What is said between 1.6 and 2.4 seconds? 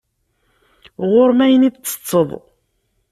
i ttetteḍ.